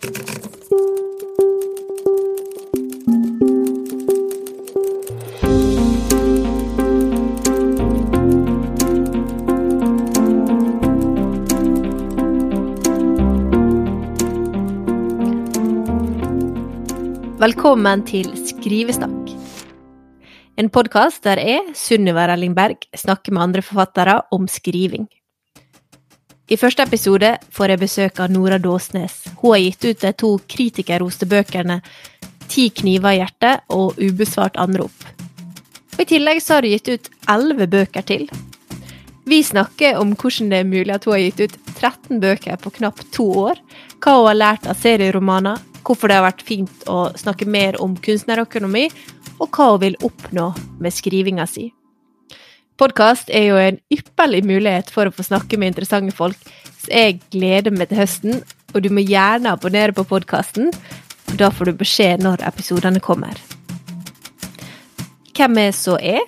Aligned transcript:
Velkommen 0.00 0.16
til 18.08 18.32
Skrivesnakk. 18.40 19.12
En 20.56 20.68
podkast 20.72 21.24
der 21.28 21.36
jeg, 21.36 21.76
Sunniva 21.76 22.24
Rellingberg, 22.32 22.88
snakker 22.96 23.36
med 23.36 23.42
andre 23.42 23.60
forfattere 23.60 24.22
om 24.32 24.48
skriving. 24.48 25.10
I 26.50 26.56
første 26.58 26.82
episode 26.82 27.28
får 27.54 27.70
jeg 27.70 27.78
besøk 27.78 28.16
av 28.24 28.32
Nora 28.34 28.56
Dåsnes. 28.58 29.20
Hun 29.38 29.52
har 29.52 29.60
gitt 29.62 29.84
ut 29.84 30.00
de 30.02 30.10
to 30.18 30.30
kritikerroste 30.50 31.28
bøkene 31.30 31.76
Ti 32.50 32.64
kniver 32.74 33.14
i 33.14 33.20
hjertet 33.20 33.70
og 33.70 34.00
Ubesvart 34.02 34.58
anrop. 34.58 35.04
Og 35.94 36.02
I 36.02 36.08
tillegg 36.10 36.42
så 36.42 36.56
har 36.56 36.66
hun 36.66 36.74
gitt 36.74 36.90
ut 36.90 37.08
elleve 37.30 37.70
bøker 37.70 38.02
til. 38.02 38.26
Vi 39.30 39.38
snakker 39.46 40.00
om 40.00 40.16
hvordan 40.18 40.50
det 40.50 40.58
er 40.64 40.70
mulig 40.72 40.96
at 40.96 41.06
hun 41.06 41.14
har 41.14 41.22
gitt 41.28 41.44
ut 41.44 41.58
13 41.76 42.18
bøker 42.18 42.58
på 42.58 42.74
knapt 42.80 43.06
to 43.14 43.30
år, 43.46 43.60
hva 44.02 44.18
hun 44.18 44.30
har 44.32 44.42
lært 44.42 44.66
av 44.66 44.82
serieromaner, 44.82 45.62
hvorfor 45.86 46.10
det 46.10 46.18
har 46.18 46.32
vært 46.32 46.42
fint 46.50 46.88
å 46.90 47.12
snakke 47.14 47.46
mer 47.46 47.78
om 47.78 47.94
kunstnerøkonomi, 47.94 48.88
og 49.38 49.54
hva 49.54 49.76
hun 49.76 49.84
vil 49.86 50.02
oppnå 50.02 50.50
med 50.82 50.98
skrivinga 50.98 51.46
si. 51.46 51.70
Podkast 52.80 53.28
er 53.28 53.44
jo 53.44 53.58
en 53.60 53.76
ypperlig 53.92 54.40
mulighet 54.48 54.88
for 54.94 55.08
å 55.08 55.12
få 55.12 55.26
snakke 55.26 55.58
med 55.60 55.74
interessante 55.74 56.14
folk, 56.16 56.38
så 56.80 56.88
jeg 56.88 57.18
gleder 57.34 57.74
meg 57.76 57.90
til 57.90 58.00
høsten, 58.00 58.38
og 58.72 58.80
du 58.80 58.88
må 58.94 59.04
gjerne 59.04 59.52
abonnere 59.52 59.92
på 59.92 60.06
podkasten, 60.08 60.70
for 61.26 61.36
da 61.40 61.50
får 61.52 61.68
du 61.68 61.80
beskjed 61.82 62.24
når 62.24 62.46
episodene 62.48 63.02
kommer. 63.04 63.36
Hvem 65.36 65.60
er 65.60 65.76
så 65.76 65.98
jeg? 66.00 66.24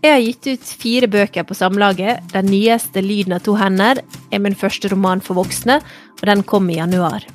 Jeg 0.00 0.14
har 0.14 0.22
gitt 0.22 0.46
ut 0.46 0.70
fire 0.80 1.10
bøker 1.10 1.44
på 1.44 1.58
Samlaget. 1.58 2.22
Den 2.32 2.46
nyeste, 2.48 3.02
'Lyden 3.02 3.34
av 3.36 3.42
to 3.44 3.58
hender', 3.58 4.00
er 4.32 4.38
min 4.38 4.54
første 4.54 4.88
roman 4.88 5.20
for 5.20 5.34
voksne, 5.34 5.82
og 6.20 6.24
den 6.26 6.42
kom 6.42 6.70
i 6.70 6.78
januar 6.78 7.26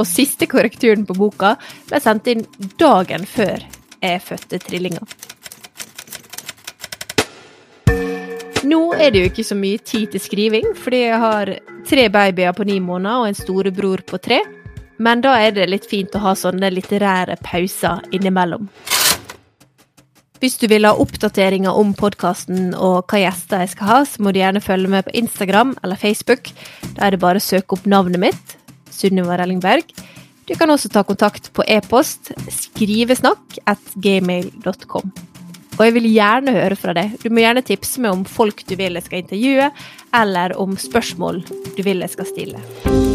og 0.00 0.08
siste 0.08 0.48
korrekturen 0.48 1.04
på 1.08 1.16
boka 1.18 1.56
ble 1.90 2.00
sendt 2.00 2.30
inn 2.32 2.46
dagen 2.80 3.26
før 3.28 3.66
jeg 4.00 4.24
fødte 4.24 4.62
trillinger. 4.64 5.29
Nå 8.68 8.80
er 8.92 9.12
det 9.12 9.20
jo 9.22 9.28
ikke 9.30 9.44
så 9.46 9.56
mye 9.56 9.80
tid 9.80 10.10
til 10.12 10.20
skriving, 10.20 10.72
fordi 10.76 11.04
jeg 11.06 11.20
har 11.22 11.52
tre 11.88 12.08
babyer 12.12 12.52
på 12.52 12.66
ni 12.68 12.76
måneder 12.84 13.22
og 13.22 13.30
en 13.30 13.38
storebror 13.38 14.02
på 14.04 14.20
tre. 14.20 14.42
Men 15.00 15.22
da 15.24 15.32
er 15.40 15.54
det 15.56 15.70
litt 15.70 15.86
fint 15.88 16.12
å 16.12 16.20
ha 16.26 16.34
sånne 16.36 16.68
litterære 16.74 17.38
pauser 17.40 18.02
innimellom. 18.12 18.68
Hvis 20.40 20.58
du 20.60 20.66
vil 20.72 20.86
ha 20.88 20.92
oppdateringer 20.96 21.76
om 21.76 21.94
podkasten 21.96 22.70
og 22.72 23.08
hva 23.12 23.22
gjester 23.22 23.64
jeg 23.64 23.72
skal 23.74 23.90
ha, 23.90 23.98
så 24.08 24.24
må 24.24 24.32
du 24.32 24.40
gjerne 24.40 24.64
følge 24.64 24.92
med 24.92 25.08
på 25.08 25.16
Instagram 25.20 25.74
eller 25.80 26.00
Facebook. 26.00 26.52
Da 26.96 27.06
er 27.06 27.16
det 27.16 27.24
bare 27.24 27.40
å 27.40 27.44
søke 27.44 27.76
opp 27.76 27.88
navnet 27.88 28.20
mitt, 28.20 28.56
Sunniva 28.92 29.40
Rellingberg. 29.40 29.88
Du 30.48 30.54
kan 30.58 30.72
også 30.72 30.92
ta 30.92 31.04
kontakt 31.08 31.52
på 31.56 31.64
e-post 31.68 32.32
skrivesnakk 32.52 33.60
at 33.68 33.92
gmail.com. 34.00 35.12
Og 35.80 35.86
jeg 35.86 35.94
vil 35.96 36.10
gjerne 36.12 36.52
høre 36.52 36.76
fra 36.76 36.92
deg. 36.92 37.14
Du 37.22 37.30
må 37.32 37.40
gjerne 37.40 37.64
tipse 37.64 38.02
meg 38.04 38.12
om 38.12 38.26
folk 38.28 38.60
du 38.68 38.76
vil 38.76 39.00
jeg 39.00 39.06
skal 39.06 39.22
intervjue, 39.24 39.70
eller 40.20 40.52
om 40.60 40.76
spørsmål 40.76 41.40
du 41.48 41.80
vil 41.86 42.04
jeg 42.04 42.18
skal 42.18 42.28
stille. 42.28 43.09